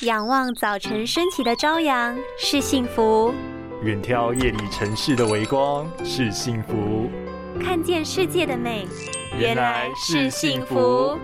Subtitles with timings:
[0.00, 3.32] 仰望早晨升起的朝阳是幸福，
[3.82, 7.08] 远眺夜里城市的微光是幸福，
[7.62, 8.88] 看见世界的美
[9.38, 11.16] 原来是幸福。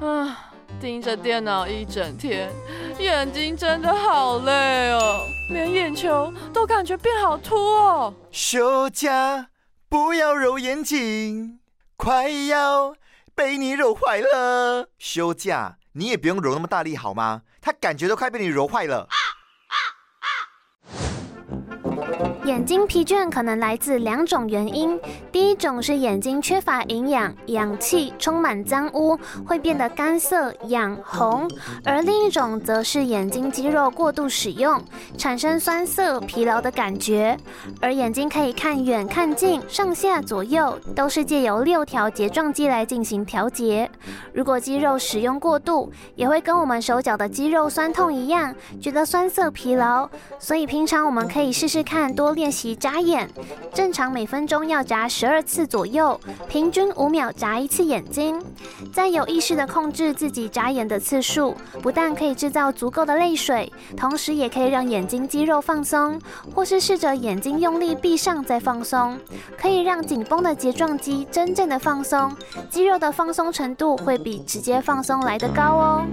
[0.00, 0.50] 啊，
[0.80, 2.50] 盯着电脑一整天，
[2.98, 5.20] 眼睛真的好累哦，
[5.52, 8.14] 连眼球都感觉变好凸哦。
[8.30, 9.48] 休假
[9.90, 11.60] 不要揉眼睛，
[12.00, 12.94] 快要
[13.34, 14.88] 被你揉坏了。
[14.98, 17.42] 休假你也不用揉那么大力好吗？
[17.60, 19.06] 他感觉都快被你揉坏了。
[22.46, 24.98] 眼睛疲倦可能来自两种原因，
[25.30, 31.46] 第一种是眼睛缺乏营养，氧气充满脏污，会变得干涩、痒、红；
[31.84, 34.82] 而另一种则是眼睛肌肉过度使用，
[35.18, 37.36] 产生酸涩、疲劳的感觉。
[37.80, 43.90] 而眼睛可以看远、看近、上下左右，都是借由六条睫状肌来进行调节。
[44.32, 50.08] 如果肌肉使用过度，也会跟我们手脚的肌肉酸痛一样，觉得酸涩、疲劳。
[50.38, 52.30] 所以平常我们可以试试看多。
[52.30, 53.28] 练习眨眼，
[53.74, 58.40] 正常每分钟要眨十二次左右，平均五秒眨一次眼睛。
[58.92, 66.20] 在有意识的控制自己眨眼的次数，不但可以制造足够的泪水，同时也可以让眼眼睛肌肉放松，
[66.54, 69.18] 或是试着眼睛用力闭上再放松，
[69.58, 72.36] 可以让紧绷的睫状肌真正的放松，
[72.68, 76.06] 肌肉的放松程度会比直接放松来得高哦。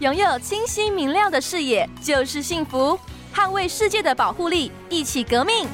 [0.00, 2.98] 拥有清晰明亮的视野就是幸福。
[3.32, 5.68] 捍卫世界的保护力，一起革命。